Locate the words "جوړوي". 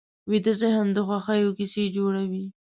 1.95-2.45